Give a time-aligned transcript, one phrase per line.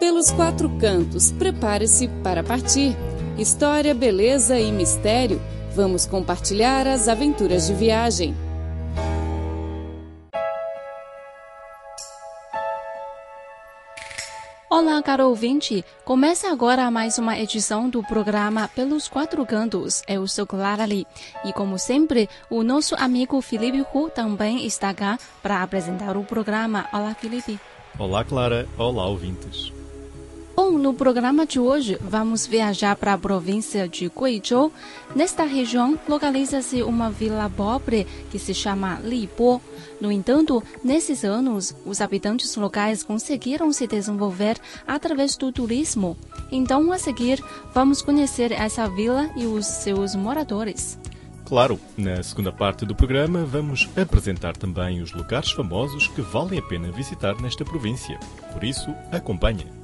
[0.00, 2.96] Pelos quatro cantos, prepare-se para partir.
[3.36, 5.38] História, beleza e mistério.
[5.76, 8.34] Vamos compartilhar as aventuras de viagem.
[14.70, 15.84] Olá, caro ouvinte!
[16.02, 20.02] Começa agora mais uma edição do programa Pelos Quatro Cantos.
[20.08, 21.06] Eu sou Clara Lee.
[21.44, 26.88] E, como sempre, o nosso amigo Felipe Hu também está cá para apresentar o programa.
[26.90, 27.60] Olá, Felipe.
[27.98, 28.66] Olá, Clara.
[28.78, 29.78] Olá, ouvintes.
[30.62, 34.70] Bom, no programa de hoje vamos viajar para a província de Guizhou.
[35.16, 39.62] Nesta região localiza-se uma vila pobre que se chama Libo.
[39.98, 46.14] No entanto, nesses anos, os habitantes locais conseguiram se desenvolver através do turismo.
[46.52, 50.98] Então, a seguir, vamos conhecer essa vila e os seus moradores.
[51.46, 56.62] Claro, na segunda parte do programa vamos apresentar também os lugares famosos que valem a
[56.62, 58.20] pena visitar nesta província.
[58.52, 59.79] Por isso, acompanhe.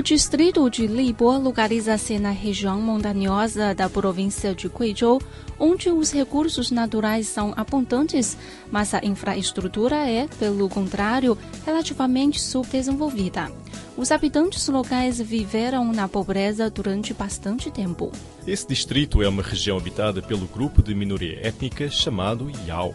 [0.00, 5.20] O distrito de Libo localiza-se na região montanhosa da província de Guizhou,
[5.58, 8.34] onde os recursos naturais são abundantes,
[8.72, 13.52] mas a infraestrutura é, pelo contrário, relativamente subdesenvolvida.
[13.94, 18.10] Os habitantes locais viveram na pobreza durante bastante tempo.
[18.46, 22.94] Esse distrito é uma região habitada pelo grupo de minoria étnica chamado Yao.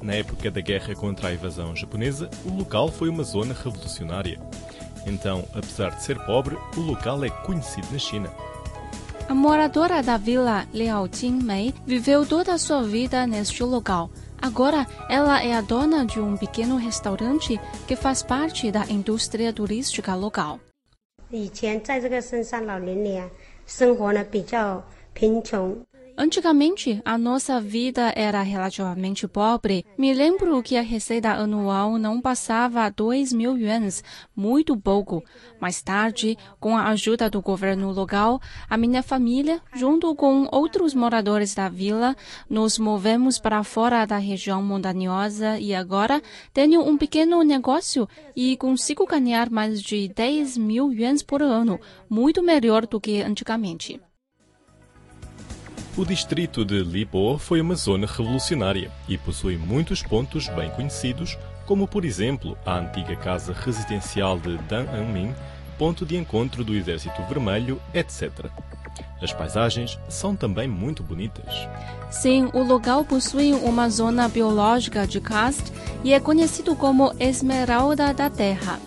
[0.00, 4.40] Na época da guerra contra a invasão japonesa, o local foi uma zona revolucionária.
[5.07, 8.29] Então, apesar de ser pobre, o local é conhecido na China.
[9.27, 14.09] A moradora da vila Liao Jingmei viveu toda a sua vida neste local.
[14.41, 20.13] Agora, ela é a dona de um pequeno restaurante que faz parte da indústria turística
[20.15, 20.59] local.
[21.29, 23.27] 以前在这个深山老林里啊，
[23.65, 25.75] 生活呢比较贫穷，
[26.20, 29.84] Antigamente, a nossa vida era relativamente pobre.
[29.96, 34.02] Me lembro que a receita anual não passava 2 mil yuans,
[34.34, 35.22] muito pouco.
[35.60, 41.54] Mais tarde, com a ajuda do governo local, a minha família, junto com outros moradores
[41.54, 42.16] da vila,
[42.50, 46.20] nos movemos para fora da região montanhosa e agora
[46.52, 51.78] tenho um pequeno negócio e consigo ganhar mais de 10 mil yuans por ano,
[52.10, 54.00] muito melhor do que antigamente.
[55.98, 61.36] O distrito de Libo foi uma zona revolucionária e possui muitos pontos bem conhecidos,
[61.66, 65.34] como por exemplo a antiga casa residencial de Dan Anmin,
[65.76, 68.46] ponto de encontro do Exército Vermelho, etc.
[69.20, 71.52] As paisagens são também muito bonitas.
[72.12, 75.72] Sim, o local possui uma zona biológica de karst
[76.04, 78.78] e é conhecido como Esmeralda da Terra.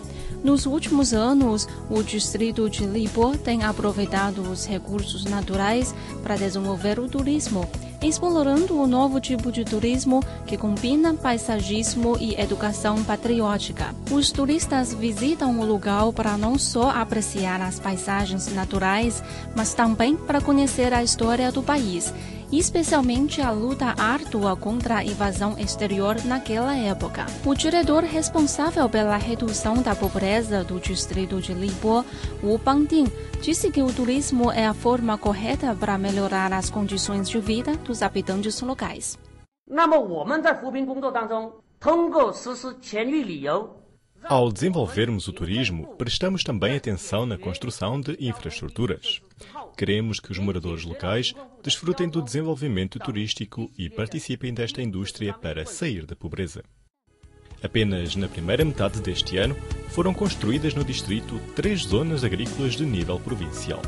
[0.42, 7.08] Nos últimos anos, o distrito de Libo tem aproveitado os recursos naturais para desenvolver o
[7.08, 7.64] turismo,
[8.02, 13.94] explorando um novo tipo de turismo que combina paisagismo e educação patriótica.
[14.10, 19.22] Os turistas visitam o lugar para não só apreciar as paisagens naturais,
[19.54, 22.12] mas também para conhecer a história do país
[22.51, 27.25] especialmente a luta árdua contra a invasão exterior naquela época.
[27.45, 32.05] O diretor responsável pela redução da pobreza do distrito de Libo,
[32.43, 33.07] Wu Bangding,
[33.41, 38.01] disse que o turismo é a forma correta para melhorar as condições de vida dos
[38.01, 39.17] habitantes locais.
[39.69, 43.69] 那么我们在扶贫工作当中，通过实施全域旅游，
[44.24, 49.20] Ao desenvolvermos o turismo, prestamos também atenção na construção de infraestruturas.
[49.76, 56.06] Queremos que os moradores locais desfrutem do desenvolvimento turístico e participem desta indústria para sair
[56.06, 56.62] da pobreza.
[57.62, 59.56] Apenas na primeira metade deste ano
[59.88, 63.82] foram construídas no distrito três zonas agrícolas de nível provincial.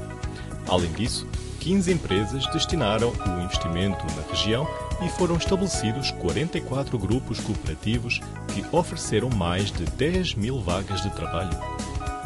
[0.68, 1.26] Além disso,
[1.60, 4.66] 15 empresas destinaram o investimento na região
[5.04, 11.58] e foram estabelecidos 44 grupos cooperativos que ofereceram mais de 10 mil vagas de trabalho.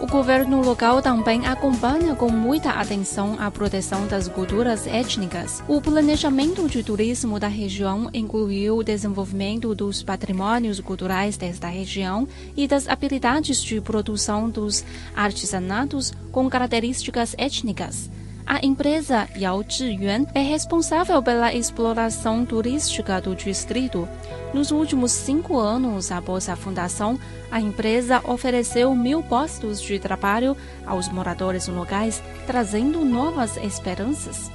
[0.00, 5.60] O governo local também acompanha com muita atenção a proteção das culturas étnicas.
[5.66, 12.68] O planejamento de turismo da região incluiu o desenvolvimento dos patrimônios culturais desta região e
[12.68, 14.84] das habilidades de produção dos
[15.16, 18.08] artesanatos com características étnicas.
[18.50, 24.08] A empresa Yao Zhiyuan é responsável pela exploração turística do distrito.
[24.54, 30.56] Nos últimos cinco anos após a fundação, a empresa ofereceu mil postos de trabalho
[30.86, 34.50] aos moradores locais, trazendo novas esperanças.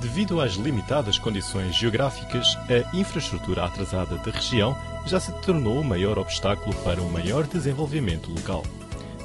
[0.00, 4.74] Devido às limitadas condições geográficas, a infraestrutura atrasada da região
[5.04, 8.64] já se tornou o maior obstáculo para um maior desenvolvimento local.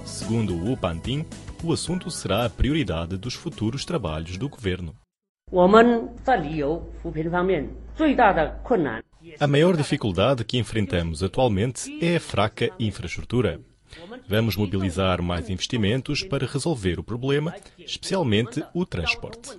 [0.03, 1.25] Segundo Wu Pantin,
[1.63, 4.95] o assunto será a prioridade dos futuros trabalhos do governo.
[9.39, 13.61] A maior dificuldade que enfrentamos atualmente é a fraca infraestrutura.
[14.27, 19.57] Vamos mobilizar mais investimentos para resolver o problema, especialmente o transporte.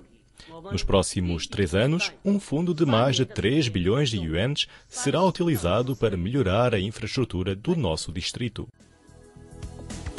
[0.71, 5.95] Nos próximos três anos, um fundo de mais de 3 bilhões de yuans será utilizado
[5.95, 8.67] para melhorar a infraestrutura do nosso distrito.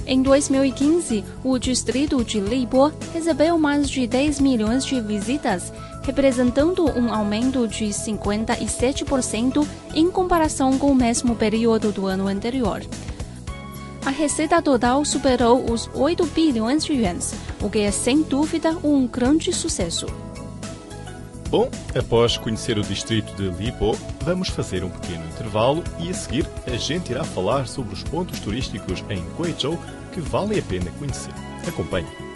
[0.09, 5.73] Em 2015, o distrito de Libo recebeu mais de 10 milhões de visitas,
[6.03, 12.83] representando um aumento de 57% em comparação com o mesmo período do ano anterior.
[14.05, 19.09] A receita total superou os 8 bilhões de yuans, o que é sem dúvida um
[19.09, 20.07] grande sucesso.
[21.49, 26.45] Bom, após conhecer o distrito de Lipo, vamos fazer um pequeno intervalo e a seguir
[26.67, 29.79] a gente irá falar sobre os pontos turísticos em Guizhou
[30.13, 31.33] que valem a pena conhecer.
[31.67, 32.36] Acompanhe.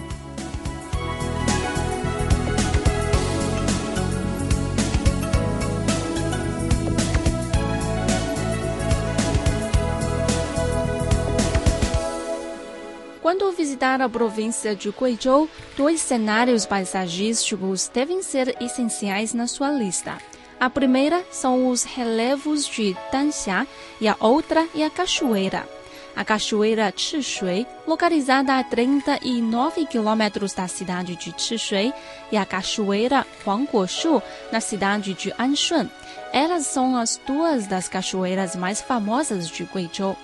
[13.23, 20.17] Quando visitar a província de Guizhou, dois cenários paisagísticos devem ser essenciais na sua lista.
[20.59, 23.67] A primeira são os relevos de Danxia
[24.01, 25.69] e a outra é a cachoeira.
[26.17, 31.93] A cachoeira Chishui, localizada a 39 quilômetros da cidade de Chishui,
[32.33, 34.21] e a cachoeira Huangguoshu,
[34.51, 35.89] na cidade de Anshun.
[36.33, 40.17] Elas são as duas das cachoeiras mais famosas de Guizhou.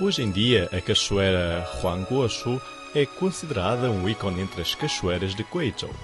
[0.00, 2.60] Hoje em dia, a cachoeira Huangguoshu
[2.96, 5.94] é considerada um ícone entre as cachoeiras de Guizhou.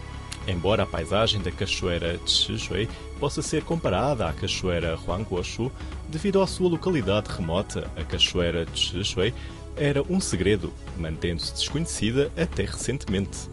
[0.47, 2.89] Embora a paisagem da cachoeira Chishui
[3.19, 5.73] possa ser comparada à cachoeira Huangguoshu,
[6.09, 9.35] devido à sua localidade remota, a cachoeira Chishui
[9.77, 13.51] era um segredo, mantendo-se desconhecida até recentemente.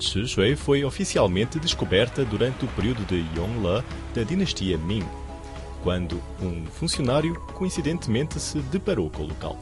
[0.00, 5.06] Chishui foi oficialmente descoberta durante o período de Yongle da dinastia Ming,
[5.82, 9.56] quando um funcionário coincidentemente se deparou com o local.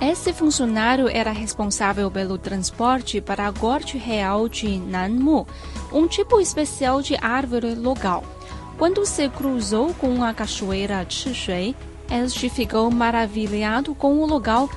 [0.00, 5.46] Esse funcionário era responsável pelo transporte para a Corte Real de Nanmu,
[5.92, 8.24] um tipo especial de árvore local.
[8.76, 11.76] Quando se cruzou com a cachoeira Chishui,
[12.10, 14.68] este ficou maravilhado com o local,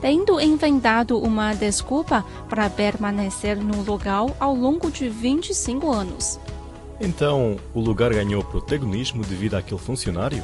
[0.00, 6.38] tendo inventado uma desculpa para permanecer no local ao longo de 25 anos.
[7.00, 10.42] Então, o lugar ganhou protagonismo devido àquele funcionário?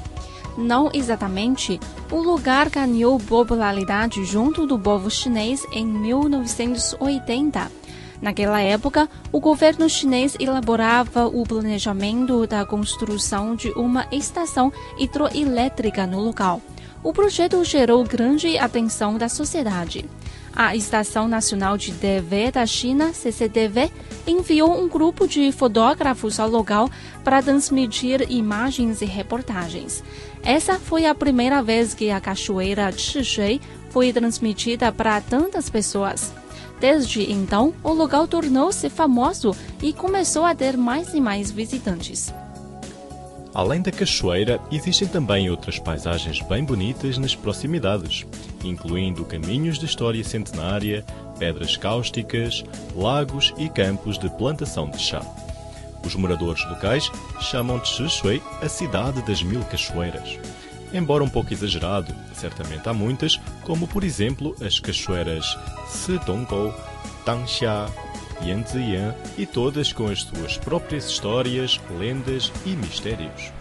[0.56, 1.80] Não exatamente.
[2.10, 7.70] O lugar ganhou popularidade junto do povo chinês em 1980.
[8.22, 16.20] Naquela época, o governo chinês elaborava o planejamento da construção de uma estação hidroelétrica no
[16.20, 16.62] local.
[17.02, 20.06] O projeto gerou grande atenção da sociedade.
[20.56, 23.90] A Estação Nacional de TV da China, CCTV,
[24.24, 26.88] enviou um grupo de fotógrafos ao local
[27.24, 30.04] para transmitir imagens e reportagens.
[30.44, 33.60] Essa foi a primeira vez que a cachoeira Chishui
[33.90, 36.32] foi transmitida para tantas pessoas.
[36.78, 42.32] Desde então, o local tornou-se famoso e começou a ter mais e mais visitantes.
[43.54, 48.26] Além da cachoeira, existem também outras paisagens bem bonitas nas proximidades,
[48.64, 51.04] incluindo caminhos de história centenária,
[51.38, 52.64] pedras cáusticas,
[52.96, 55.22] lagos e campos de plantação de chá.
[56.04, 57.08] Os moradores locais
[57.40, 60.36] chamam de Shishui a cidade das mil cachoeiras.
[60.92, 65.56] Embora um pouco exagerado, certamente há muitas, como por exemplo as cachoeiras
[65.88, 66.74] Sedongou,
[67.24, 67.86] Tangxia,
[68.42, 73.52] Yanziyan e todas com as suas próprias histórias, lendas e mistérios.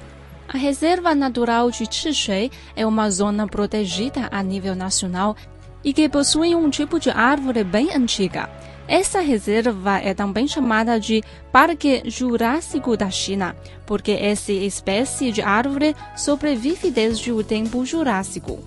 [0.48, 5.36] A Reserva Natural de Chishui é uma zona protegida a nível nacional
[5.84, 8.50] e que possui um tipo de árvore bem antiga.
[8.88, 15.96] Essa reserva é também chamada de Parque Jurássico da China, porque essa espécie de árvore
[16.16, 18.60] sobrevive desde o tempo Jurássico.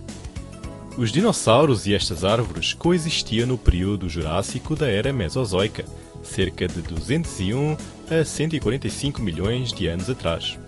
[0.97, 5.85] Os dinossauros e estas árvores coexistiam no período Jurássico da Era Mesozoica,
[6.23, 7.77] cerca de 201
[8.11, 10.59] a 145 milhões de anos atrás.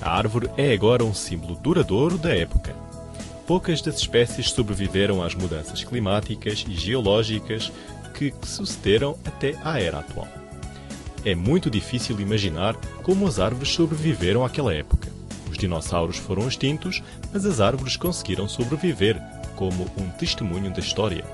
[0.00, 2.74] A árvore é agora um símbolo duradouro da época.
[3.46, 7.70] Poucas das espécies sobreviveram às mudanças climáticas e geológicas
[8.14, 10.26] que sucederam até à era atual.
[11.22, 15.12] É muito difícil imaginar como as árvores sobreviveram àquela época.
[15.50, 19.20] Os dinossauros foram extintos, mas as árvores conseguiram sobreviver
[19.56, 21.24] como um testemunho da história.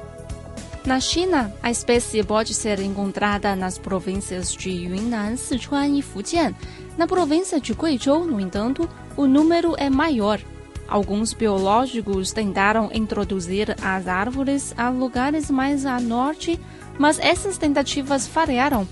[0.85, 6.55] Na China, a espécie pode ser encontrada nas províncias de Yunnan, Sichuan e Fujian.
[6.99, 10.41] Na província de Guizhou, no entanto, o número é maior.
[10.89, 16.59] Alguns biológicos tentaram introduzir as árvores a lugares mais a norte,
[16.99, 18.87] mas essas tentativas falharam.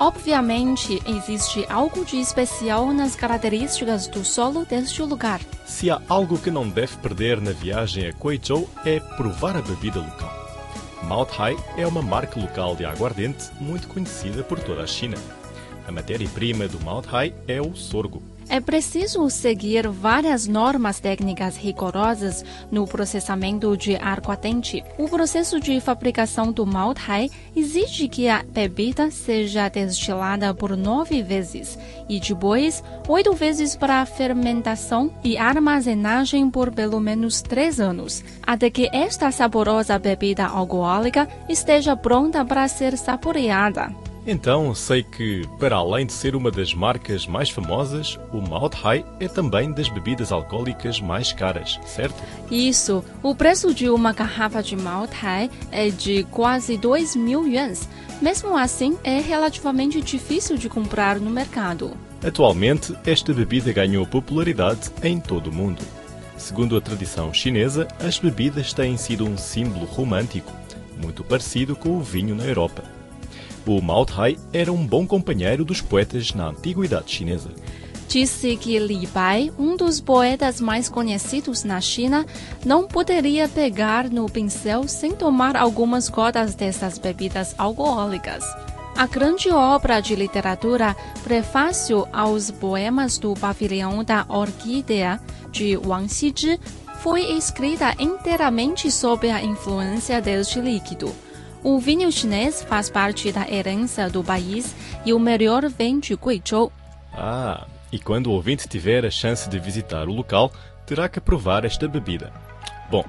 [0.00, 5.40] Obviamente, existe algo de especial nas características do solo deste lugar.
[5.66, 9.98] Se há algo que não deve perder na viagem a Guizhou é provar a bebida
[9.98, 10.32] local.
[11.02, 15.16] Mount Hai é uma marca local de aguardente muito conhecida por toda a China.
[15.84, 18.22] A matéria-prima do Mount Hai é o sorgo.
[18.50, 24.82] É preciso seguir várias normas técnicas rigorosas no processamento de aguardente.
[24.96, 31.78] O processo de fabricação do Maltai exige que a bebida seja destilada por nove vezes
[32.08, 38.88] e depois oito vezes para fermentação e armazenagem por pelo menos três anos, até que
[38.94, 44.07] esta saborosa bebida alcoólica esteja pronta para ser saboreada.
[44.30, 49.02] Então, sei que, para além de ser uma das marcas mais famosas, o Mount Hai
[49.18, 52.22] é também das bebidas alcoólicas mais caras, certo?
[52.50, 53.02] Isso.
[53.22, 57.88] O preço de uma garrafa de Mount Hai é de quase 2 mil yuans.
[58.20, 61.96] Mesmo assim, é relativamente difícil de comprar no mercado.
[62.22, 65.80] Atualmente, esta bebida ganhou popularidade em todo o mundo.
[66.36, 70.52] Segundo a tradição chinesa, as bebidas têm sido um símbolo romântico,
[71.02, 72.97] muito parecido com o vinho na Europa.
[73.68, 77.50] O Mao Tai era um bom companheiro dos poetas na antiguidade chinesa.
[78.08, 82.24] Disse que Li Bai, um dos poetas mais conhecidos na China,
[82.64, 88.42] não poderia pegar no pincel sem tomar algumas gotas dessas bebidas alcoólicas.
[88.96, 95.20] A grande obra de literatura, Prefácio aos Poemas do Pavilhão da Orquídea,
[95.52, 96.58] de Wang Xizhi,
[97.02, 101.14] foi escrita inteiramente sob a influência deste líquido.
[101.62, 104.74] O vinho chinês faz parte da herança do país
[105.04, 106.72] e o melhor vem de Guizhou.
[107.12, 110.52] Ah, e quando o ouvinte tiver a chance de visitar o local,
[110.86, 112.32] terá que provar esta bebida.
[112.88, 113.04] Bom,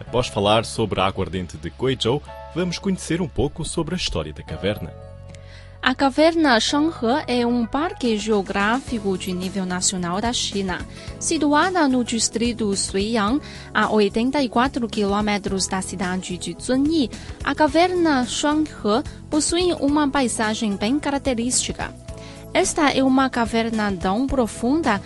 [0.00, 2.22] após falar sobre a aguardente de Guizhou,
[2.54, 5.11] vamos conhecer um pouco sobre a história da caverna.
[5.82, 10.78] A caverna Shanghe é um parque geográfico de nível nacional da China,
[11.18, 13.42] situada no distrito Suiyang,
[13.74, 17.10] a 84 quilômetros da cidade de Zunyi.
[17.42, 21.92] A caverna Shanghe possui uma paisagem bem característica.
[22.54, 25.02] Esta é uma caverna tão profunda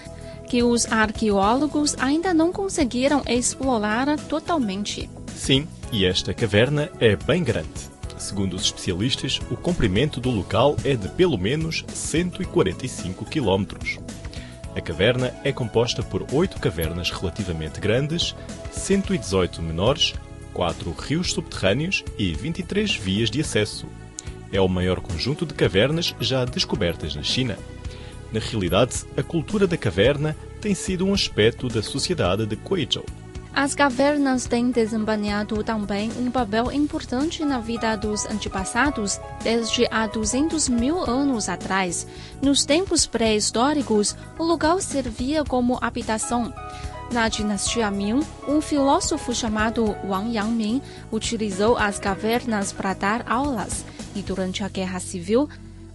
[0.46, 5.08] que os arqueólogos ainda não conseguiram explorar totalmente.
[5.34, 7.95] Sim, e esta caverna é bem grande.
[8.18, 13.66] Segundo os especialistas, o comprimento do local é de pelo menos 145 km.
[14.74, 18.34] A caverna é composta por oito cavernas relativamente grandes,
[18.70, 20.14] 118 menores,
[20.52, 23.86] quatro rios subterrâneos e 23 vias de acesso.
[24.52, 27.58] É o maior conjunto de cavernas já descobertas na China.
[28.32, 33.04] Na realidade, a cultura da caverna tem sido um aspecto da sociedade de Guizhou.
[33.56, 40.68] As cavernas têm desempenhado também um papel importante na vida dos antepassados desde há 200
[40.68, 42.06] mil anos atrás.
[42.42, 46.52] Nos tempos pré-históricos, o lugar servia como habitação.
[47.10, 54.20] Na dinastia Ming, um filósofo chamado Wang Yangming utilizou as cavernas para dar aulas, e
[54.20, 55.48] durante a Guerra Civil,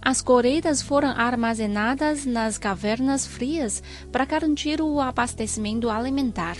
[0.04, 3.80] as colheitas foram armazenadas nas cavernas frias
[4.10, 6.56] para garantir o abastecimento alimentar.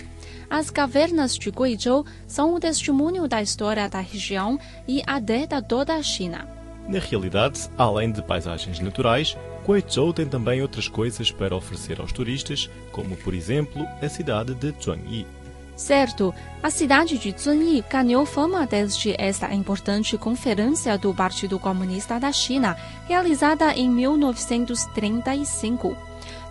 [0.49, 4.57] As cavernas de Guizhou são o testemunho da história da região
[4.87, 6.47] e até da toda a China.
[6.87, 12.69] Na realidade, além de paisagens naturais, Guizhou tem também outras coisas para oferecer aos turistas,
[12.93, 15.27] como por exemplo a cidade de Zhuangyi.
[15.75, 22.31] Certo, a cidade de Zunyi ganhou fama desde esta importante conferência do Partido Comunista da
[22.31, 22.77] China,
[23.07, 25.97] realizada em 1935.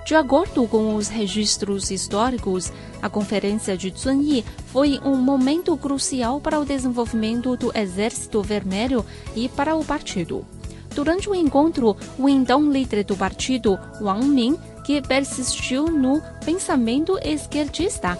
[0.04, 6.58] De acordo com os registros históricos, a Conferência de Zunyi foi um momento crucial para
[6.58, 10.44] o desenvolvimento do Exército Vermelho e para o partido.
[10.92, 18.18] Durante o encontro, o então líder do partido, Wang Min, que persistiu no pensamento esquerdista,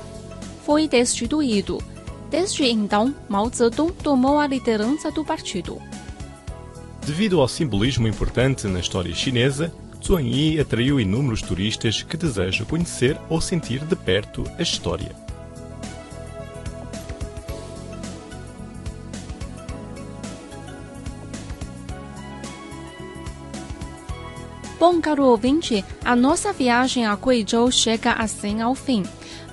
[0.65, 1.83] foi destituído.
[2.31, 5.81] Desde então, Mao Zedong tomou a liderança do partido.
[7.05, 9.73] Devido ao simbolismo importante na história chinesa,
[10.05, 15.15] Zhuangyi atraiu inúmeros turistas que desejam conhecer ou sentir de perto a história.
[24.83, 29.05] Bom, caro ouvinte, a nossa viagem a Guizhou chega assim ao fim.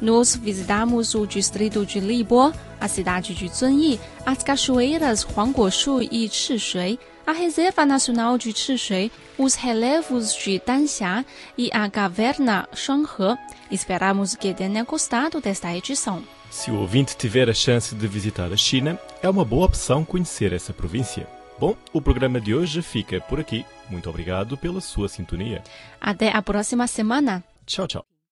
[0.01, 6.99] Nós visitamos o distrito de Libo, a cidade de Zunyi, as cachoeiras Huangguoshu e Chishui,
[7.27, 11.25] a Reserva Nacional de Chishui, os relevos de Danxia
[11.57, 13.37] e a caverna Shanghe.
[13.69, 16.23] Esperamos que tenha gostado desta edição.
[16.49, 20.51] Se o ouvinte tiver a chance de visitar a China, é uma boa opção conhecer
[20.53, 21.27] essa província.
[21.59, 23.65] Bom, o programa de hoje fica por aqui.
[23.89, 25.61] Muito obrigado pela sua sintonia.
[25.99, 27.43] Até a próxima semana.
[27.65, 28.08] Tchau, tchau.